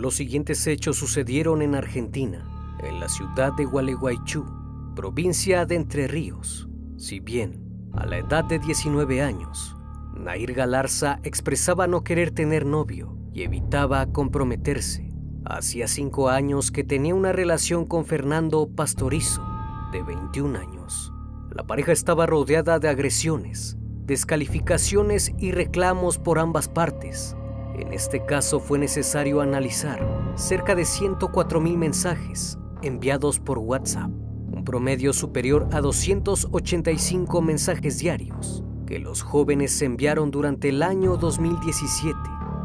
[0.00, 2.48] Los siguientes hechos sucedieron en Argentina,
[2.82, 4.46] en la ciudad de Gualeguaychú,
[4.96, 6.70] provincia de Entre Ríos.
[6.96, 7.60] Si bien,
[7.92, 9.76] a la edad de 19 años,
[10.16, 15.06] Nair Galarza expresaba no querer tener novio y evitaba comprometerse.
[15.44, 19.46] Hacía cinco años que tenía una relación con Fernando Pastorizo,
[19.92, 21.12] de 21 años.
[21.54, 27.36] La pareja estaba rodeada de agresiones, descalificaciones y reclamos por ambas partes.
[27.80, 34.10] En este caso fue necesario analizar cerca de 104 mil mensajes enviados por WhatsApp,
[34.52, 42.18] un promedio superior a 285 mensajes diarios que los jóvenes enviaron durante el año 2017.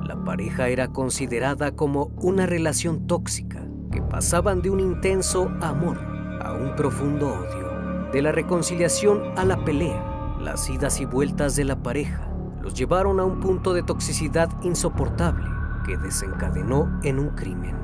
[0.03, 5.97] La pareja era considerada como una relación tóxica que pasaban de un intenso amor
[6.41, 11.63] a un profundo odio, de la reconciliación a la pelea, las idas y vueltas de
[11.63, 12.34] la pareja
[12.65, 15.45] los llevaron a un punto de toxicidad insoportable
[15.85, 17.77] que desencadenó en un crimen.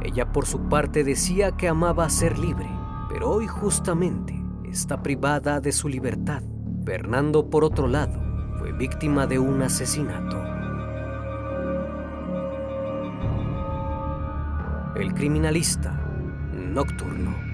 [0.00, 2.70] Ella por su parte decía que amaba ser libre,
[3.08, 6.40] pero hoy justamente está privada de su libertad.
[6.86, 8.16] Fernando, por otro lado,
[8.60, 10.40] fue víctima de un asesinato.
[14.94, 16.00] El criminalista
[16.52, 17.47] nocturno.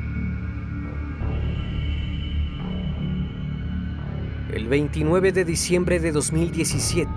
[4.55, 7.11] El 29 de diciembre de 2017,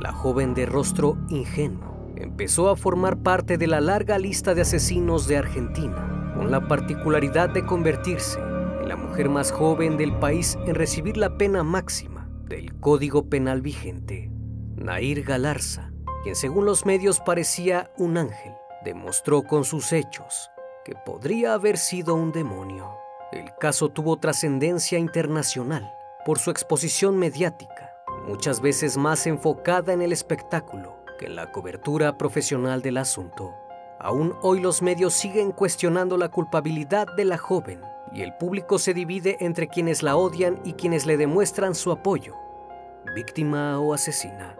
[0.00, 5.28] la joven de rostro ingenuo empezó a formar parte de la larga lista de asesinos
[5.28, 10.76] de Argentina, con la particularidad de convertirse en la mujer más joven del país en
[10.76, 14.30] recibir la pena máxima del Código Penal vigente.
[14.76, 20.50] Nair Galarza, quien según los medios parecía un ángel, demostró con sus hechos
[20.86, 22.94] que podría haber sido un demonio.
[23.30, 25.92] El caso tuvo trascendencia internacional
[26.28, 27.90] por su exposición mediática,
[28.26, 33.54] muchas veces más enfocada en el espectáculo que en la cobertura profesional del asunto.
[33.98, 37.80] Aún hoy los medios siguen cuestionando la culpabilidad de la joven
[38.12, 42.34] y el público se divide entre quienes la odian y quienes le demuestran su apoyo,
[43.14, 44.54] víctima o asesina.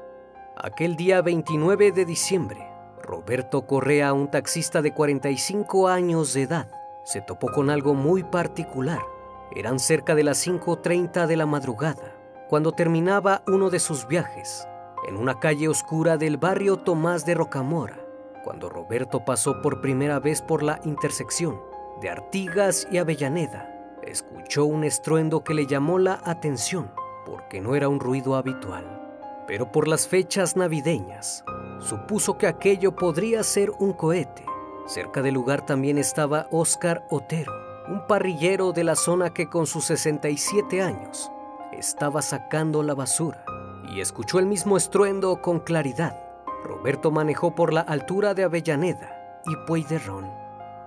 [0.57, 2.67] Aquel día 29 de diciembre,
[3.03, 6.71] Roberto Correa, un taxista de 45 años de edad,
[7.05, 9.03] se topó con algo muy particular
[9.55, 12.15] eran cerca de las 5.30 de la madrugada,
[12.49, 14.67] cuando terminaba uno de sus viajes,
[15.07, 17.99] en una calle oscura del barrio Tomás de Rocamora,
[18.45, 21.61] cuando Roberto pasó por primera vez por la intersección
[22.01, 26.91] de Artigas y Avellaneda, escuchó un estruendo que le llamó la atención,
[27.27, 28.95] porque no era un ruido habitual.
[29.47, 31.45] Pero por las fechas navideñas,
[31.81, 34.45] supuso que aquello podría ser un cohete.
[34.87, 37.53] Cerca del lugar también estaba Oscar Otero,
[37.89, 41.31] un parrillero de la zona que con sus 67 años
[41.73, 43.43] estaba sacando la basura
[43.91, 46.21] y escuchó el mismo estruendo con claridad.
[46.65, 50.31] Roberto manejó por la altura de Avellaneda y Pueyderrón,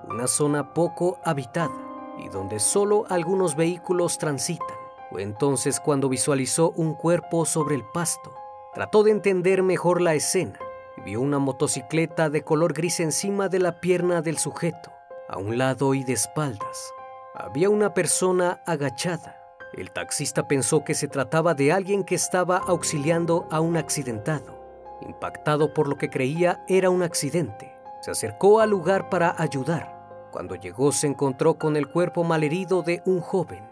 [0.07, 1.73] una zona poco habitada
[2.19, 4.77] y donde solo algunos vehículos transitan.
[5.09, 8.31] Fue entonces cuando visualizó un cuerpo sobre el pasto.
[8.75, 10.59] Trató de entender mejor la escena
[10.97, 14.91] y vio una motocicleta de color gris encima de la pierna del sujeto
[15.31, 16.93] a un lado y de espaldas,
[17.33, 19.37] había una persona agachada.
[19.73, 24.59] El taxista pensó que se trataba de alguien que estaba auxiliando a un accidentado.
[25.01, 30.27] Impactado por lo que creía era un accidente, se acercó al lugar para ayudar.
[30.31, 33.63] Cuando llegó se encontró con el cuerpo malherido de un joven.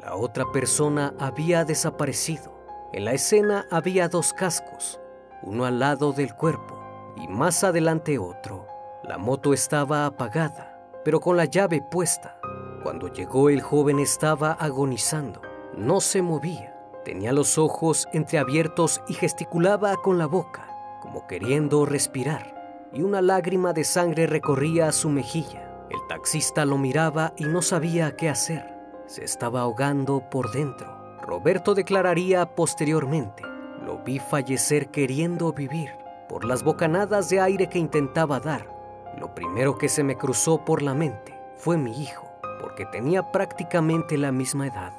[0.00, 2.52] La otra persona había desaparecido.
[2.92, 5.00] En la escena había dos cascos,
[5.42, 6.76] uno al lado del cuerpo
[7.16, 8.66] y más adelante otro.
[9.04, 10.73] La moto estaba apagada
[11.04, 12.38] pero con la llave puesta.
[12.82, 15.40] Cuando llegó el joven estaba agonizando.
[15.76, 16.74] No se movía.
[17.04, 20.68] Tenía los ojos entreabiertos y gesticulaba con la boca,
[21.02, 25.70] como queriendo respirar, y una lágrima de sangre recorría su mejilla.
[25.90, 28.64] El taxista lo miraba y no sabía qué hacer.
[29.06, 31.18] Se estaba ahogando por dentro.
[31.20, 33.42] Roberto declararía posteriormente,
[33.84, 35.90] lo vi fallecer queriendo vivir
[36.28, 38.73] por las bocanadas de aire que intentaba dar.
[39.18, 42.28] Lo primero que se me cruzó por la mente fue mi hijo,
[42.60, 44.92] porque tenía prácticamente la misma edad.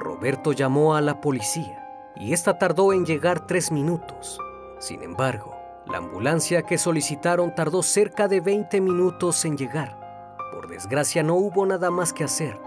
[0.00, 4.38] Roberto llamó a la policía y esta tardó en llegar tres minutos.
[4.78, 5.54] Sin embargo,
[5.86, 9.98] la ambulancia que solicitaron tardó cerca de 20 minutos en llegar.
[10.52, 12.58] Por desgracia no hubo nada más que hacer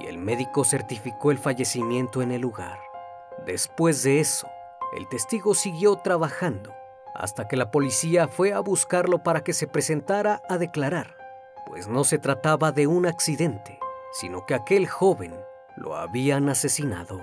[0.00, 2.78] y el médico certificó el fallecimiento en el lugar.
[3.46, 4.48] Después de eso,
[4.96, 6.74] el testigo siguió trabajando
[7.14, 11.16] hasta que la policía fue a buscarlo para que se presentara a declarar,
[11.66, 13.78] pues no se trataba de un accidente,
[14.12, 15.34] sino que aquel joven
[15.76, 17.20] lo habían asesinado.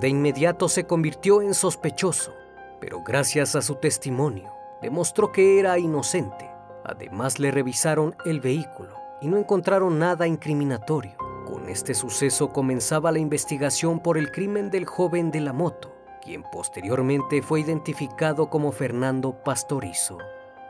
[0.00, 2.32] De inmediato se convirtió en sospechoso,
[2.80, 4.50] pero gracias a su testimonio
[4.80, 6.50] demostró que era inocente.
[6.84, 11.16] Además le revisaron el vehículo y no encontraron nada incriminatorio.
[11.46, 16.42] Con este suceso comenzaba la investigación por el crimen del joven de la moto, quien
[16.42, 20.18] posteriormente fue identificado como Fernando Pastorizo.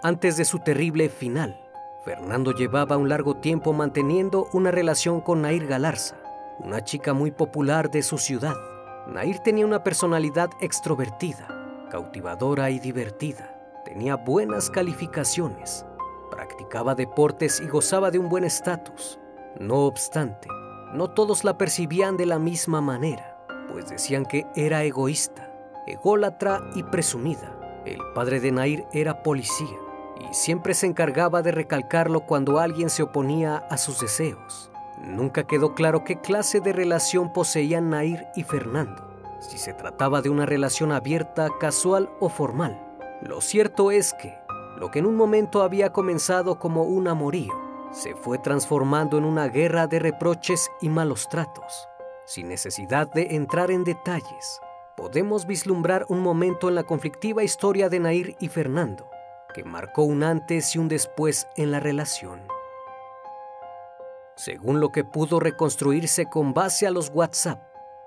[0.02, 1.60] Antes de su terrible final,
[2.04, 6.16] Fernando llevaba un largo tiempo manteniendo una relación con Nair Galarza,
[6.58, 8.54] una chica muy popular de su ciudad.
[9.06, 11.48] Nair tenía una personalidad extrovertida,
[11.90, 13.56] cautivadora y divertida.
[13.84, 15.84] Tenía buenas calificaciones,
[16.30, 19.18] practicaba deportes y gozaba de un buen estatus.
[19.58, 20.48] No obstante,
[20.94, 23.36] no todos la percibían de la misma manera,
[23.70, 25.52] pues decían que era egoísta,
[25.86, 27.56] ególatra y presumida.
[27.86, 29.78] El padre de Nair era policía
[30.20, 34.70] y siempre se encargaba de recalcarlo cuando alguien se oponía a sus deseos.
[35.02, 39.08] Nunca quedó claro qué clase de relación poseían Nair y Fernando,
[39.40, 42.78] si se trataba de una relación abierta, casual o formal.
[43.22, 44.34] Lo cierto es que
[44.78, 47.52] lo que en un momento había comenzado como un amorío
[47.92, 51.89] se fue transformando en una guerra de reproches y malos tratos.
[52.24, 54.60] Sin necesidad de entrar en detalles,
[54.96, 59.10] podemos vislumbrar un momento en la conflictiva historia de Nair y Fernando
[59.52, 62.40] que marcó un antes y un después en la relación.
[64.36, 67.62] Según lo que pudo reconstruirse con base a los WhatsApp,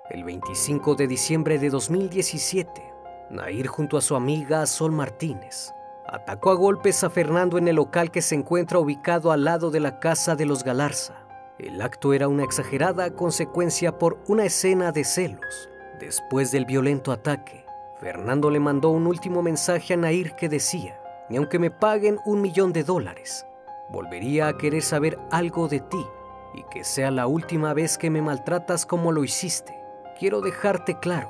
[0.09, 2.93] el 25 de diciembre de 2017,
[3.29, 5.71] Nair junto a su amiga Sol Martínez
[6.07, 9.79] atacó a golpes a Fernando en el local que se encuentra ubicado al lado de
[9.79, 11.22] la casa de los Galarza.
[11.59, 15.69] El acto era una exagerada consecuencia por una escena de celos.
[15.99, 17.63] Después del violento ataque,
[17.99, 22.41] Fernando le mandó un último mensaje a Nair que decía, ni aunque me paguen un
[22.41, 23.45] millón de dólares,
[23.91, 26.03] volvería a querer saber algo de ti
[26.55, 29.79] y que sea la última vez que me maltratas como lo hiciste.
[30.17, 31.29] Quiero dejarte claro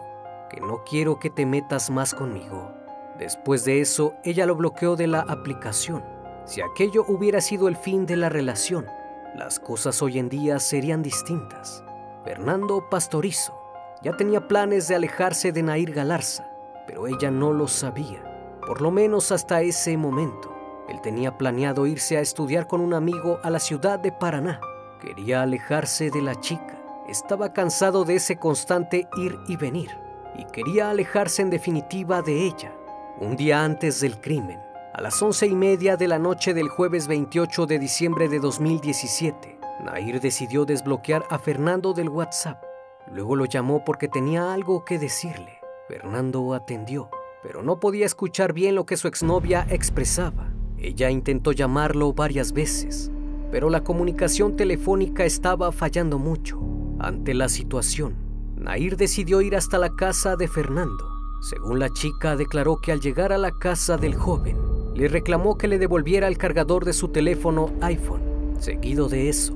[0.50, 2.72] que no quiero que te metas más conmigo.
[3.19, 6.04] Después de eso, ella lo bloqueó de la aplicación.
[6.46, 8.86] Si aquello hubiera sido el fin de la relación,
[9.35, 11.83] las cosas hoy en día serían distintas.
[12.24, 13.53] Fernando Pastorizo
[14.01, 16.50] ya tenía planes de alejarse de Nair Galarza,
[16.85, 18.21] pero ella no lo sabía.
[18.65, 20.53] Por lo menos hasta ese momento,
[20.88, 24.59] él tenía planeado irse a estudiar con un amigo a la ciudad de Paraná.
[25.01, 26.81] Quería alejarse de la chica.
[27.07, 29.89] Estaba cansado de ese constante ir y venir
[30.35, 32.74] y quería alejarse en definitiva de ella.
[33.19, 34.59] Un día antes del crimen,
[34.94, 39.60] a las once y media de la noche del jueves 28 de diciembre de 2017,
[39.84, 42.64] Nair decidió desbloquear a Fernando del WhatsApp.
[43.12, 45.59] Luego lo llamó porque tenía algo que decirle.
[45.88, 47.09] Fernando atendió
[47.44, 50.47] pero no podía escuchar bien lo que su exnovia expresaba.
[50.78, 53.12] Ella intentó llamarlo varias veces,
[53.52, 56.57] pero la comunicación telefónica estaba fallando mucho.
[57.00, 58.16] Ante la situación,
[58.56, 61.06] Nair decidió ir hasta la casa de Fernando.
[61.42, 64.57] Según la chica, declaró que al llegar a la casa del joven,
[64.95, 68.21] le reclamó que le devolviera el cargador de su teléfono iPhone.
[68.59, 69.54] Seguido de eso,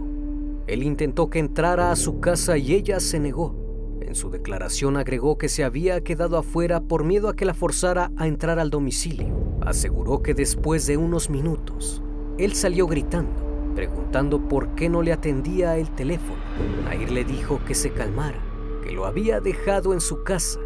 [0.68, 3.56] él intentó que entrara a su casa y ella se negó.
[4.02, 8.12] En su declaración agregó que se había quedado afuera por miedo a que la forzara
[8.18, 9.28] a entrar al domicilio.
[9.62, 12.02] Aseguró que después de unos minutos,
[12.38, 16.40] él salió gritando, preguntando por qué no le atendía el teléfono.
[16.86, 18.40] Nair le dijo que se calmara,
[18.84, 20.60] que lo había dejado en su casa.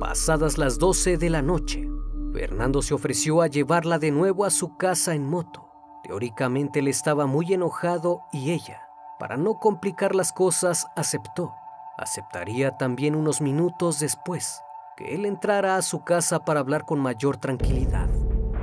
[0.00, 1.88] Pasadas las 12 de la noche,
[2.34, 5.68] Fernando se ofreció a llevarla de nuevo a su casa en moto.
[6.02, 8.88] Teóricamente él estaba muy enojado y ella,
[9.20, 11.54] para no complicar las cosas, aceptó.
[11.96, 14.60] Aceptaría también unos minutos después
[14.96, 18.08] que él entrara a su casa para hablar con mayor tranquilidad.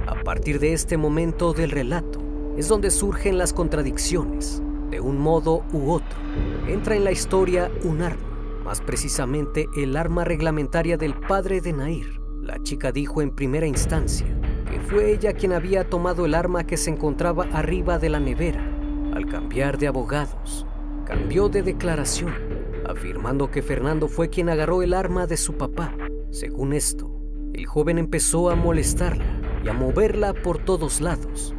[0.05, 2.19] A partir de este momento del relato
[2.57, 4.61] es donde surgen las contradicciones.
[4.89, 6.19] De un modo u otro,
[6.67, 12.20] entra en la historia un arma, más precisamente el arma reglamentaria del padre de Nair.
[12.41, 14.25] La chica dijo en primera instancia
[14.67, 18.67] que fue ella quien había tomado el arma que se encontraba arriba de la nevera.
[19.13, 20.65] Al cambiar de abogados,
[21.05, 22.33] cambió de declaración,
[22.89, 25.93] afirmando que Fernando fue quien agarró el arma de su papá.
[26.31, 27.11] Según esto,
[27.53, 31.53] el joven empezó a molestarla y a moverla por todos lados.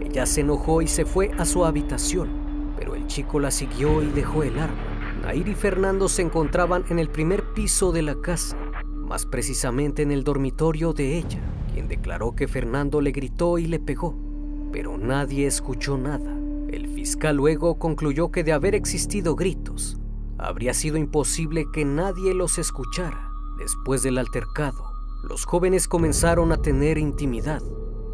[0.00, 4.06] Ella se enojó y se fue a su habitación, pero el chico la siguió y
[4.12, 4.98] dejó el arma.
[5.22, 8.56] Nair y Fernando se encontraban en el primer piso de la casa,
[9.08, 11.40] más precisamente en el dormitorio de ella,
[11.72, 14.14] quien declaró que Fernando le gritó y le pegó,
[14.70, 16.36] pero nadie escuchó nada.
[16.68, 19.96] El fiscal luego concluyó que de haber existido gritos,
[20.36, 23.30] habría sido imposible que nadie los escuchara.
[23.58, 24.84] Después del altercado,
[25.24, 27.62] los jóvenes comenzaron a tener intimidad,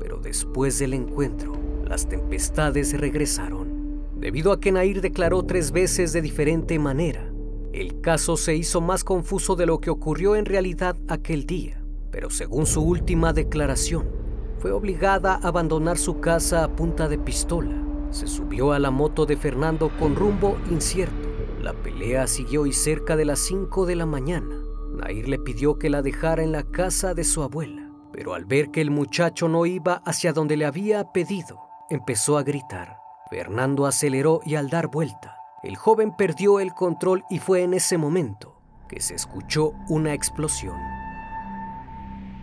[0.01, 1.53] pero después del encuentro,
[1.85, 4.01] las tempestades regresaron.
[4.17, 7.34] Debido a que Nair declaró tres veces de diferente manera,
[7.81, 12.31] el caso se hizo más confuso de lo que ocurrió en realidad aquel día, pero
[12.31, 14.09] según su última declaración,
[14.59, 17.83] fue obligada a abandonar su casa a punta de pistola.
[18.11, 21.29] Se subió a la moto de Fernando con rumbo incierto.
[21.61, 24.65] La pelea siguió y cerca de las 5 de la mañana,
[24.95, 28.71] Nair le pidió que la dejara en la casa de su abuela, pero al ver
[28.71, 31.59] que el muchacho no iba hacia donde le había pedido,
[31.91, 32.99] empezó a gritar.
[33.29, 35.34] Fernando aceleró y al dar vuelta,
[35.65, 40.77] el joven perdió el control y fue en ese momento que se escuchó una explosión.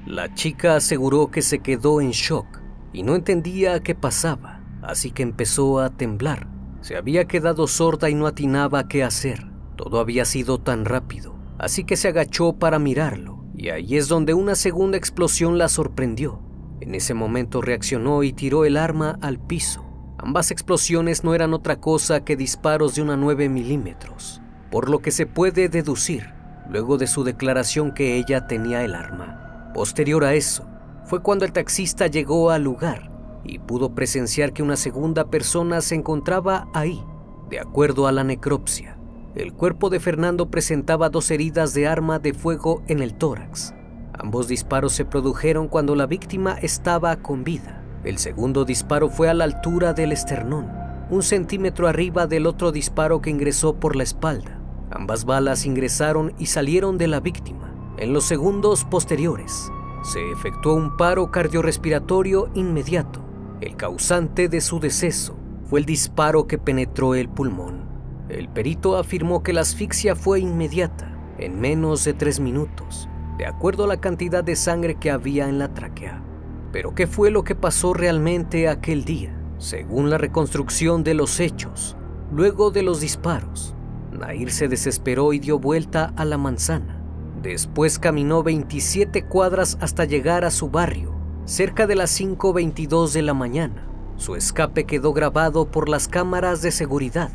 [0.06, 2.60] La chica aseguró que se quedó en shock
[2.92, 6.48] y no entendía qué pasaba, así que empezó a temblar.
[6.82, 9.50] Se había quedado sorda y no atinaba qué hacer.
[9.76, 14.34] Todo había sido tan rápido así que se agachó para mirarlo, y ahí es donde
[14.34, 16.42] una segunda explosión la sorprendió.
[16.80, 19.86] En ese momento reaccionó y tiró el arma al piso.
[20.24, 25.10] Ambas explosiones no eran otra cosa que disparos de una 9 milímetros, por lo que
[25.10, 26.32] se puede deducir,
[26.70, 29.72] luego de su declaración que ella tenía el arma.
[29.74, 30.68] Posterior a eso,
[31.06, 33.12] fue cuando el taxista llegó al lugar
[33.44, 37.04] y pudo presenciar que una segunda persona se encontraba ahí,
[37.50, 39.00] de acuerdo a la necropsia.
[39.34, 43.74] El cuerpo de Fernando presentaba dos heridas de arma de fuego en el tórax.
[44.14, 47.81] Ambos disparos se produjeron cuando la víctima estaba con vida.
[48.04, 50.68] El segundo disparo fue a la altura del esternón,
[51.12, 54.60] un centímetro arriba del otro disparo que ingresó por la espalda.
[54.90, 57.74] Ambas balas ingresaron y salieron de la víctima.
[57.98, 59.72] En los segundos posteriores,
[60.04, 63.22] se efectuó un paro cardiorrespiratorio inmediato.
[63.62, 67.86] El causante de su deceso fue el disparo que penetró el pulmón.
[68.30, 73.84] El perito afirmó que la asfixia fue inmediata, en menos de tres minutos, de acuerdo
[73.84, 76.24] a la cantidad de sangre que había en la tráquea.
[76.72, 79.36] Pero ¿qué fue lo que pasó realmente aquel día?
[79.58, 81.96] Según la reconstrucción de los hechos,
[82.32, 83.76] luego de los disparos,
[84.12, 87.02] Nair se desesperó y dio vuelta a la manzana.
[87.42, 91.14] Después caminó 27 cuadras hasta llegar a su barrio,
[91.46, 93.88] cerca de las 5.22 de la mañana.
[94.16, 97.32] Su escape quedó grabado por las cámaras de seguridad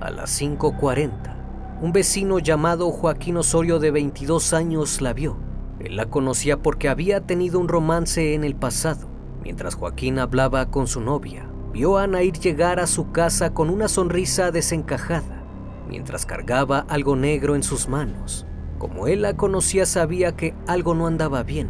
[0.00, 5.53] a las 5.40, un vecino llamado Joaquín Osorio de 22 años la vio.
[5.84, 9.08] Él la conocía porque había tenido un romance en el pasado.
[9.42, 13.88] Mientras Joaquín hablaba con su novia, vio a Nair llegar a su casa con una
[13.88, 15.44] sonrisa desencajada,
[15.88, 18.46] mientras cargaba algo negro en sus manos.
[18.78, 21.68] Como él la conocía sabía que algo no andaba bien.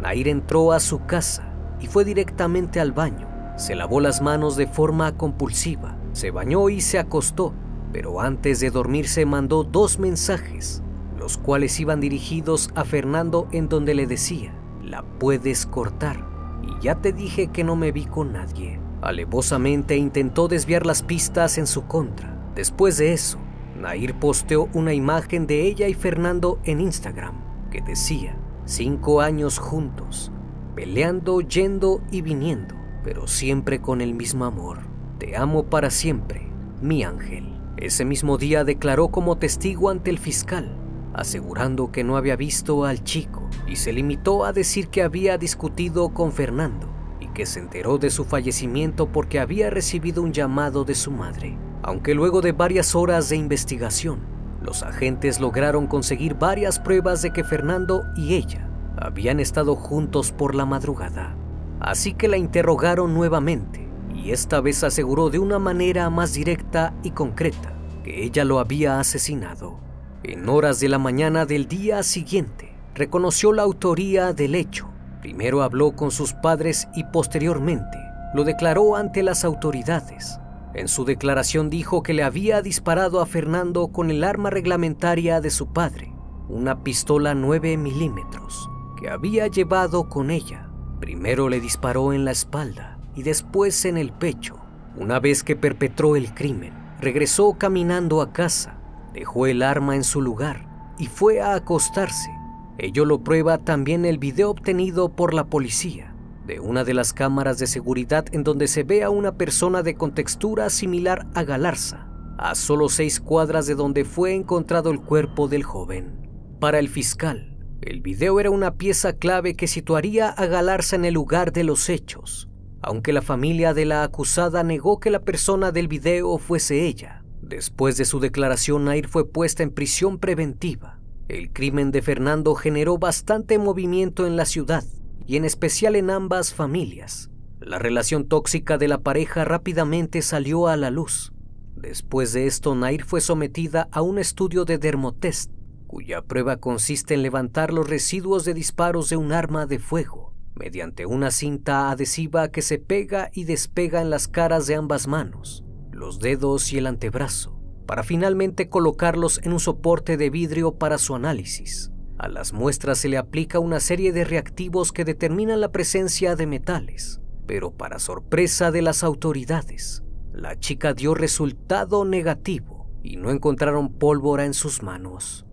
[0.00, 3.28] Nair entró a su casa y fue directamente al baño.
[3.56, 7.52] Se lavó las manos de forma compulsiva, se bañó y se acostó
[7.96, 10.82] pero antes de dormirse mandó dos mensajes,
[11.26, 16.24] los cuales iban dirigidos a Fernando en donde le decía, la puedes cortar,
[16.62, 18.78] y ya te dije que no me vi con nadie.
[19.02, 22.52] Alevosamente intentó desviar las pistas en su contra.
[22.54, 23.38] Después de eso,
[23.76, 27.34] Nair posteó una imagen de ella y Fernando en Instagram
[27.72, 30.30] que decía, cinco años juntos,
[30.76, 34.78] peleando, yendo y viniendo, pero siempre con el mismo amor.
[35.18, 36.46] Te amo para siempre,
[36.80, 37.52] mi ángel.
[37.78, 40.85] Ese mismo día declaró como testigo ante el fiscal,
[41.16, 46.10] asegurando que no había visto al chico y se limitó a decir que había discutido
[46.10, 46.88] con Fernando
[47.20, 51.58] y que se enteró de su fallecimiento porque había recibido un llamado de su madre.
[51.82, 54.20] Aunque luego de varias horas de investigación,
[54.60, 58.68] los agentes lograron conseguir varias pruebas de que Fernando y ella
[58.98, 61.34] habían estado juntos por la madrugada.
[61.80, 67.12] Así que la interrogaron nuevamente y esta vez aseguró de una manera más directa y
[67.12, 67.72] concreta
[68.04, 69.85] que ella lo había asesinado.
[70.28, 74.88] En horas de la mañana del día siguiente, reconoció la autoría del hecho.
[75.20, 77.98] Primero habló con sus padres y posteriormente
[78.34, 80.38] lo declaró ante las autoridades.
[80.74, 85.50] En su declaración dijo que le había disparado a Fernando con el arma reglamentaria de
[85.50, 86.12] su padre,
[86.48, 88.68] una pistola 9 milímetros,
[89.00, 90.66] que había llevado con ella
[91.00, 94.56] Primero le disparó en la espalda y después en el pecho.
[94.96, 98.75] Una vez que perpetró el crimen, regresó caminando a casa,
[99.16, 100.68] dejó el arma en su lugar
[100.98, 102.30] y fue a acostarse.
[102.76, 106.14] Ello lo prueba también el video obtenido por la policía
[106.46, 109.94] de una de las cámaras de seguridad en donde se ve a una persona de
[109.94, 112.06] contextura similar a Galarza,
[112.38, 116.28] a solo seis cuadras de donde fue encontrado el cuerpo del joven.
[116.60, 121.14] Para el fiscal, el video era una pieza clave que situaría a Galarza en el
[121.14, 122.48] lugar de los hechos,
[122.82, 127.24] aunque la familia de la acusada negó que la persona del video fuese ella.
[127.40, 131.00] Después de su declaración, Nair fue puesta en prisión preventiva.
[131.28, 134.84] El crimen de Fernando generó bastante movimiento en la ciudad
[135.26, 137.30] y en especial en ambas familias.
[137.60, 141.32] La relación tóxica de la pareja rápidamente salió a la luz.
[141.74, 145.50] Después de esto, Nair fue sometida a un estudio de dermotest,
[145.86, 150.26] cuya prueba consiste en levantar los residuos de disparos de un arma de fuego
[150.56, 155.64] mediante una cinta adhesiva que se pega y despega en las caras de ambas manos,
[155.96, 161.14] los dedos y el antebrazo, para finalmente colocarlos en un soporte de vidrio para su
[161.14, 161.90] análisis.
[162.18, 166.46] A las muestras se le aplica una serie de reactivos que determinan la presencia de
[166.46, 173.92] metales, pero para sorpresa de las autoridades, la chica dio resultado negativo y no encontraron
[173.92, 175.46] pólvora en sus manos,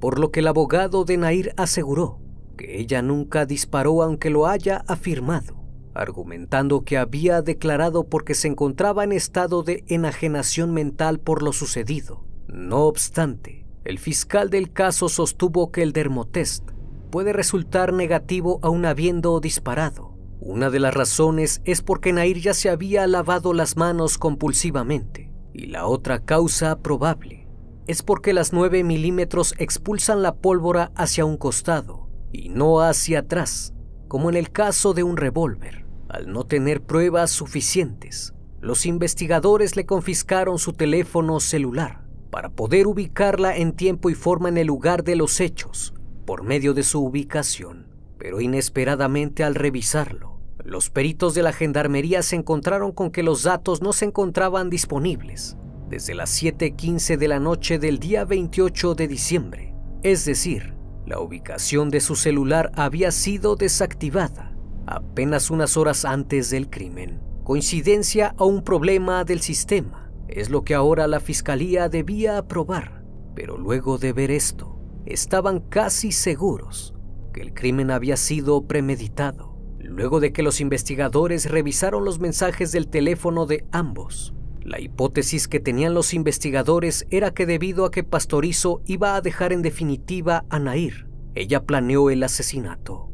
[0.00, 2.20] por lo que el abogado de Nair aseguró
[2.56, 5.59] que ella nunca disparó aunque lo haya afirmado,
[5.94, 12.24] argumentando que había declarado porque se encontraba en estado de enajenación mental por lo sucedido.
[12.46, 16.70] No obstante, el fiscal del caso sostuvo que el dermotest
[17.10, 20.14] puede resultar negativo aún habiendo disparado.
[20.40, 25.66] Una de las razones es porque Nair ya se había lavado las manos compulsivamente y
[25.66, 27.48] la otra causa probable
[27.86, 33.74] es porque las 9 milímetros expulsan la pólvora hacia un costado y no hacia atrás,
[34.10, 35.86] como en el caso de un revólver.
[36.08, 42.02] Al no tener pruebas suficientes, los investigadores le confiscaron su teléfono celular
[42.32, 45.94] para poder ubicarla en tiempo y forma en el lugar de los hechos
[46.26, 47.86] por medio de su ubicación.
[48.18, 53.80] Pero inesperadamente al revisarlo, los peritos de la gendarmería se encontraron con que los datos
[53.80, 55.56] no se encontraban disponibles
[55.88, 59.74] desde las 7.15 de la noche del día 28 de diciembre.
[60.02, 60.74] Es decir,
[61.10, 67.20] la ubicación de su celular había sido desactivada apenas unas horas antes del crimen.
[67.42, 73.58] Coincidencia o un problema del sistema es lo que ahora la fiscalía debía aprobar, pero
[73.58, 76.94] luego de ver esto, estaban casi seguros
[77.32, 79.58] que el crimen había sido premeditado.
[79.80, 84.32] Luego de que los investigadores revisaron los mensajes del teléfono de ambos,
[84.70, 89.52] la hipótesis que tenían los investigadores era que debido a que Pastorizo iba a dejar
[89.52, 93.10] en definitiva a Nair, ella planeó el asesinato.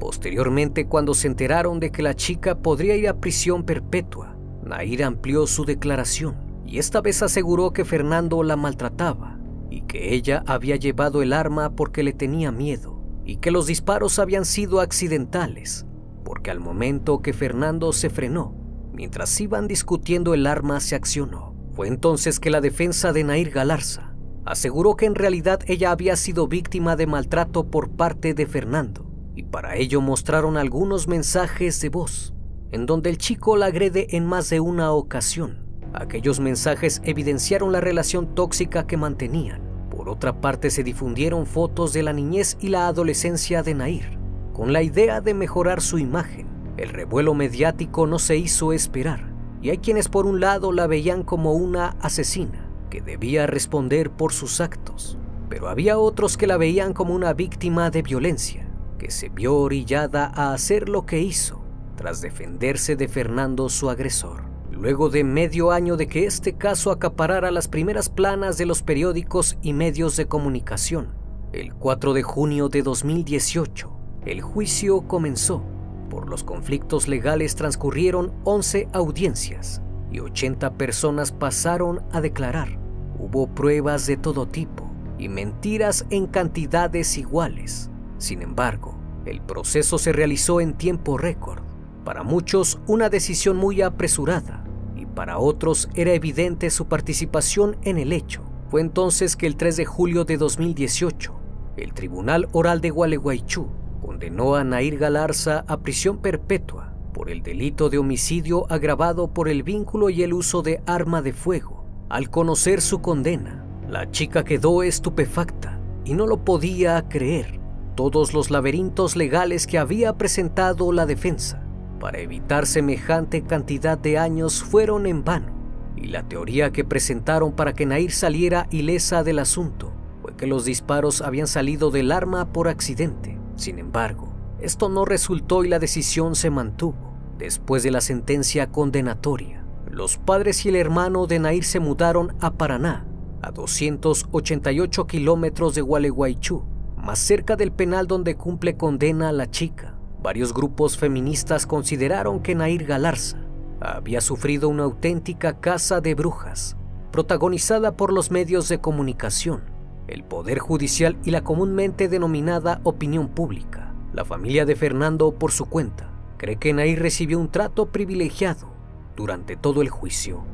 [0.00, 5.46] Posteriormente, cuando se enteraron de que la chica podría ir a prisión perpetua, Nair amplió
[5.46, 9.38] su declaración y esta vez aseguró que Fernando la maltrataba
[9.70, 14.18] y que ella había llevado el arma porque le tenía miedo y que los disparos
[14.18, 15.86] habían sido accidentales,
[16.24, 18.67] porque al momento que Fernando se frenó,
[18.98, 21.54] mientras iban discutiendo el arma se accionó.
[21.72, 24.12] Fue entonces que la defensa de Nair Galarza
[24.44, 29.06] aseguró que en realidad ella había sido víctima de maltrato por parte de Fernando
[29.36, 32.34] y para ello mostraron algunos mensajes de voz
[32.72, 35.64] en donde el chico la agrede en más de una ocasión.
[35.94, 39.62] Aquellos mensajes evidenciaron la relación tóxica que mantenían.
[39.90, 44.18] Por otra parte, se difundieron fotos de la niñez y la adolescencia de Nair,
[44.52, 46.47] con la idea de mejorar su imagen.
[46.78, 51.24] El revuelo mediático no se hizo esperar, y hay quienes por un lado la veían
[51.24, 56.92] como una asesina, que debía responder por sus actos, pero había otros que la veían
[56.92, 61.60] como una víctima de violencia, que se vio orillada a hacer lo que hizo
[61.96, 64.44] tras defenderse de Fernando su agresor.
[64.70, 69.58] Luego de medio año de que este caso acaparara las primeras planas de los periódicos
[69.62, 71.08] y medios de comunicación,
[71.52, 73.90] el 4 de junio de 2018,
[74.26, 75.64] el juicio comenzó.
[76.10, 82.78] Por los conflictos legales transcurrieron 11 audiencias y 80 personas pasaron a declarar.
[83.18, 87.90] Hubo pruebas de todo tipo y mentiras en cantidades iguales.
[88.16, 91.62] Sin embargo, el proceso se realizó en tiempo récord
[92.04, 94.64] para muchos una decisión muy apresurada
[94.96, 98.42] y para otros era evidente su participación en el hecho.
[98.70, 101.34] Fue entonces que el 3 de julio de 2018,
[101.76, 103.68] el Tribunal Oral de Gualeguaychú
[104.00, 109.62] condenó a Nair Galarza a prisión perpetua por el delito de homicidio agravado por el
[109.62, 111.84] vínculo y el uso de arma de fuego.
[112.08, 117.58] Al conocer su condena, la chica quedó estupefacta y no lo podía creer
[117.94, 121.64] todos los laberintos legales que había presentado la defensa
[121.98, 125.52] para evitar semejante cantidad de años fueron en vano,
[125.96, 130.64] y la teoría que presentaron para que Nair saliera ilesa del asunto fue que los
[130.64, 133.37] disparos habían salido del arma por accidente.
[133.58, 137.12] Sin embargo, esto no resultó y la decisión se mantuvo.
[137.38, 142.52] Después de la sentencia condenatoria, los padres y el hermano de Nair se mudaron a
[142.52, 143.04] Paraná,
[143.42, 146.62] a 288 kilómetros de Gualeguaychú,
[146.96, 149.96] más cerca del penal donde cumple condena a la chica.
[150.22, 153.38] Varios grupos feministas consideraron que Nair Galarza
[153.80, 156.76] había sufrido una auténtica caza de brujas,
[157.10, 159.62] protagonizada por los medios de comunicación,
[160.08, 163.94] el Poder Judicial y la comúnmente denominada opinión pública.
[164.12, 168.72] La familia de Fernando, por su cuenta, cree que Nair recibió un trato privilegiado
[169.14, 170.44] durante todo el juicio.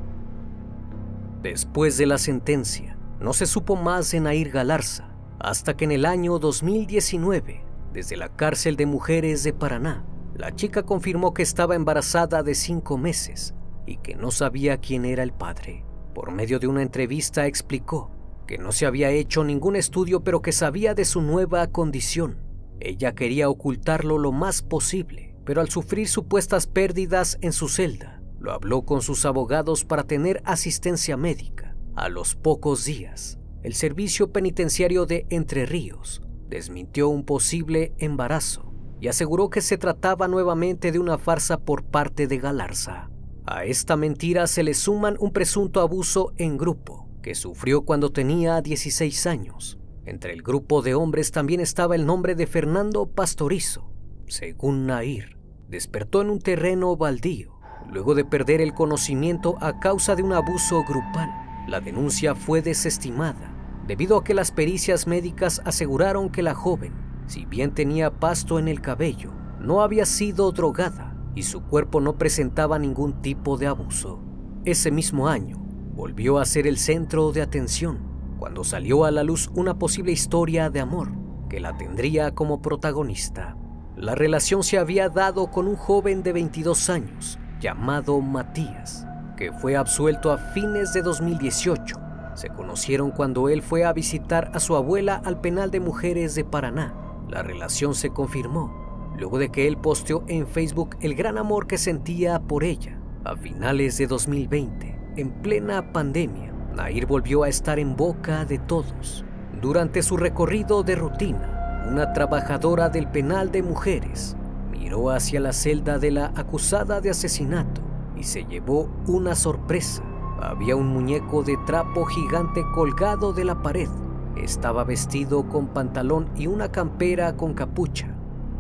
[1.43, 6.05] Después de la sentencia, no se supo más de Nair Galarza, hasta que en el
[6.05, 12.43] año 2019, desde la cárcel de mujeres de Paraná, la chica confirmó que estaba embarazada
[12.43, 13.55] de cinco meses
[13.87, 15.85] y que no sabía quién era el padre.
[16.13, 18.11] Por medio de una entrevista explicó
[18.47, 22.39] que no se había hecho ningún estudio pero que sabía de su nueva condición.
[22.81, 28.53] Ella quería ocultarlo lo más posible, pero al sufrir supuestas pérdidas en su celda, lo
[28.53, 31.77] habló con sus abogados para tener asistencia médica.
[31.97, 39.09] A los pocos días, el Servicio Penitenciario de Entre Ríos desmintió un posible embarazo y
[39.09, 43.11] aseguró que se trataba nuevamente de una farsa por parte de Galarza.
[43.47, 48.61] A esta mentira se le suman un presunto abuso en grupo que sufrió cuando tenía
[48.61, 49.79] 16 años.
[50.05, 53.91] Entre el grupo de hombres también estaba el nombre de Fernando Pastorizo.
[54.27, 57.59] Según Nair, despertó en un terreno baldío
[57.91, 61.31] luego de perder el conocimiento a causa de un abuso grupal.
[61.67, 63.55] La denuncia fue desestimada
[63.87, 66.93] debido a que las pericias médicas aseguraron que la joven,
[67.27, 72.19] si bien tenía pasto en el cabello, no había sido drogada y su cuerpo no
[72.19, 74.21] presentaba ningún tipo de abuso.
[74.67, 75.64] Ese mismo año,
[75.95, 77.99] volvió a ser el centro de atención
[78.39, 81.13] cuando salió a la luz una posible historia de amor
[81.49, 83.57] que la tendría como protagonista.
[83.97, 89.77] La relación se había dado con un joven de 22 años llamado Matías, que fue
[89.77, 92.05] absuelto a fines de 2018
[92.35, 96.45] se conocieron cuando él fue a visitar a su abuela al penal de mujeres de
[96.45, 96.95] Paraná.
[97.29, 98.83] La relación se confirmó
[99.17, 102.99] luego de que él posteó en Facebook el gran amor que sentía por ella.
[103.25, 109.25] A finales de 2020, en plena pandemia, Nair volvió a estar en boca de todos.
[109.61, 114.37] Durante su recorrido de rutina, una trabajadora del penal de mujeres
[114.71, 117.81] miró hacia la celda de la acusada de asesinato
[118.17, 120.03] y se llevó una sorpresa
[120.45, 123.89] había un muñeco de trapo gigante colgado de la pared.
[124.37, 128.15] Estaba vestido con pantalón y una campera con capucha.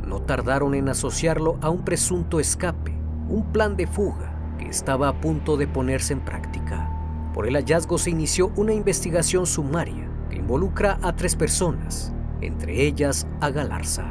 [0.06, 2.96] No tardaron en asociarlo a un presunto escape,
[3.28, 6.90] un plan de fuga que estaba a punto de ponerse en práctica.
[7.32, 13.26] Por el hallazgo se inició una investigación sumaria que involucra a tres personas, entre ellas
[13.40, 14.04] a Galarza.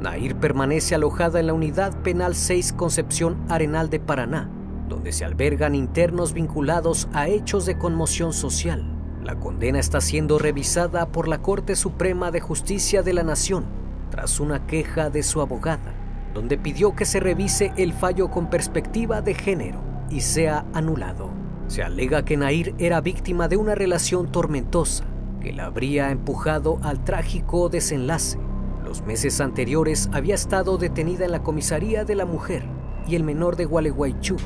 [0.00, 4.50] Nair permanece alojada en la Unidad Penal 6 Concepción Arenal de Paraná,
[4.88, 8.84] donde se albergan internos vinculados a hechos de conmoción social.
[9.22, 14.40] La condena está siendo revisada por la Corte Suprema de Justicia de la Nación tras
[14.40, 15.94] una queja de su abogada,
[16.34, 21.30] donde pidió que se revise el fallo con perspectiva de género y sea anulado.
[21.68, 25.04] Se alega que Nair era víctima de una relación tormentosa
[25.40, 28.38] que la habría empujado al trágico desenlace.
[28.84, 32.64] Los meses anteriores había estado detenida en la comisaría de la mujer
[33.08, 34.36] y el menor de Gualeguaychú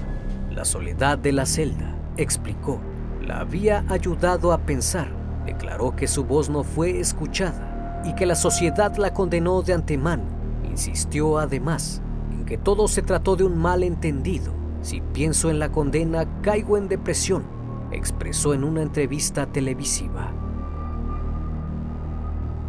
[0.57, 2.81] la soledad de la celda, explicó,
[3.20, 5.09] la había ayudado a pensar.
[5.44, 10.25] Declaró que su voz no fue escuchada y que la sociedad la condenó de antemano.
[10.76, 14.52] Insistió además en que todo se trató de un malentendido.
[14.82, 17.44] Si pienso en la condena, caigo en depresión,
[17.92, 20.32] expresó en una entrevista televisiva.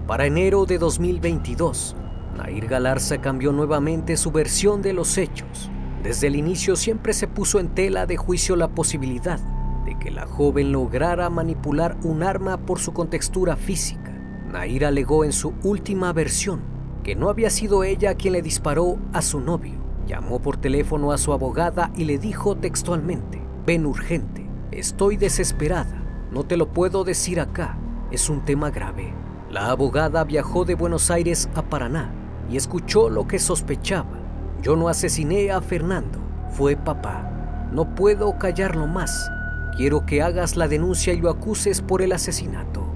[0.08, 1.98] Para enero de 2022,
[2.38, 5.70] Nair Galarza cambió nuevamente su versión de los hechos
[6.08, 9.40] desde el inicio siempre se puso en tela de juicio la posibilidad
[9.84, 14.14] de que la joven lograra manipular un arma por su contextura física.
[14.50, 16.77] Nair alegó en su última versión
[17.08, 19.80] que no había sido ella quien le disparó a su novio.
[20.06, 26.44] Llamó por teléfono a su abogada y le dijo textualmente, ven urgente, estoy desesperada, no
[26.44, 27.80] te lo puedo decir acá,
[28.12, 29.12] es un tema grave.
[29.50, 32.12] La abogada viajó de Buenos Aires a Paraná
[32.52, 34.28] y escuchó lo que sospechaba
[34.62, 37.70] yo no asesiné a Fernando, fue papá.
[37.72, 39.30] No puedo callarlo más.
[39.76, 42.87] Quiero que hagas la denuncia y lo acuses por el asesinato.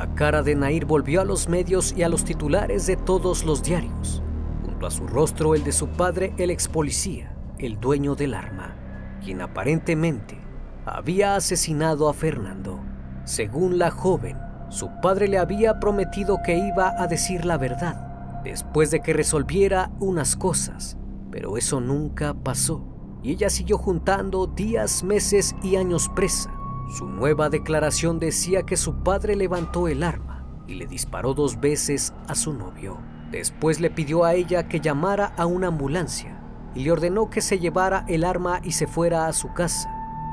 [0.00, 3.62] La cara de Nair volvió a los medios y a los titulares de todos los
[3.62, 4.22] diarios.
[4.64, 8.74] Junto a su rostro el de su padre, el ex policía, el dueño del arma,
[9.22, 10.40] quien aparentemente
[10.86, 12.80] había asesinado a Fernando.
[13.24, 14.38] Según la joven,
[14.70, 19.90] su padre le había prometido que iba a decir la verdad después de que resolviera
[20.00, 20.96] unas cosas,
[21.30, 22.86] pero eso nunca pasó
[23.22, 26.50] y ella siguió juntando días, meses y años presa.
[26.90, 32.12] Su nueva declaración decía que su padre levantó el arma y le disparó dos veces
[32.26, 32.98] a su novio.
[33.30, 36.42] Después le pidió a ella que llamara a una ambulancia
[36.74, 39.88] y le ordenó que se llevara el arma y se fuera a su casa.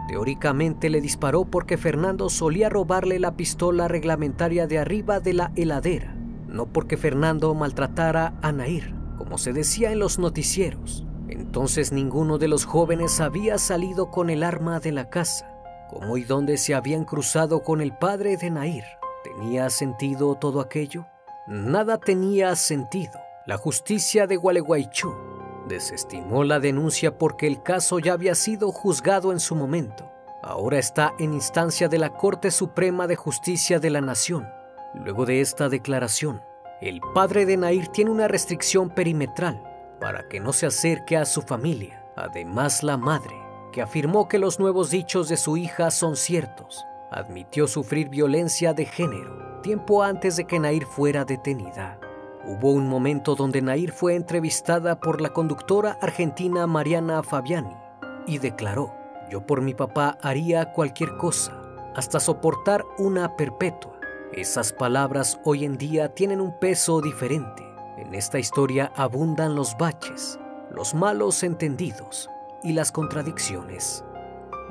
[0.08, 6.16] Teóricamente le disparó porque Fernando solía robarle la pistola reglamentaria de arriba de la heladera,
[6.48, 11.06] no porque Fernando maltratara a Nair, como se decía en los noticieros.
[11.28, 15.57] Entonces ninguno de los jóvenes había salido con el arma de la casa.
[15.90, 18.84] ¿Cómo y dónde se habían cruzado con el padre de Nair?
[19.24, 21.08] ¿Tenía sentido todo aquello?
[21.48, 23.20] Nada tenía sentido.
[23.46, 25.14] La justicia de Gualeguaychú
[25.68, 30.12] desestimó la denuncia porque el caso ya había sido juzgado en su momento.
[30.44, 34.50] Ahora está en instancia de la Corte Suprema de Justicia de la Nación.
[34.94, 36.42] Luego de esta declaración,
[36.82, 39.62] el padre de Nair tiene una restricción perimetral
[40.00, 42.04] para que no se acerque a su familia.
[42.16, 43.36] Además, la madre,
[43.78, 48.86] que afirmó que los nuevos dichos de su hija son ciertos, admitió sufrir violencia de
[48.86, 52.00] género tiempo antes de que Nair fuera detenida.
[52.44, 57.76] Hubo un momento donde Nair fue entrevistada por la conductora argentina Mariana Fabiani
[58.26, 58.96] y declaró,
[59.30, 61.62] yo por mi papá haría cualquier cosa,
[61.96, 64.00] hasta soportar una perpetua.
[64.34, 67.64] Esas palabras hoy en día tienen un peso diferente.
[68.00, 70.40] En esta historia abundan los baches,
[70.72, 72.32] los malos entendidos
[72.64, 74.04] y las contradicciones.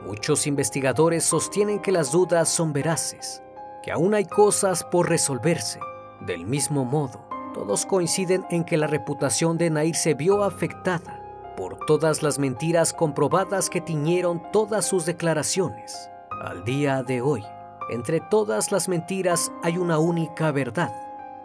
[0.05, 3.42] Muchos investigadores sostienen que las dudas son veraces,
[3.83, 5.81] que aún hay cosas por resolverse.
[6.27, 11.22] Del mismo modo, todos coinciden en que la reputación de Nair se vio afectada
[11.57, 16.11] por todas las mentiras comprobadas que tiñeron todas sus declaraciones.
[16.42, 17.42] Al día de hoy,
[17.90, 20.92] entre todas las mentiras hay una única verdad,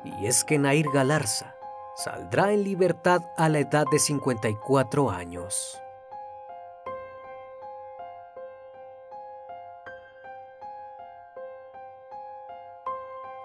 [0.04, 1.56] y es que Nair Galarza
[1.96, 5.82] saldrá en libertad a la edad de 54 años.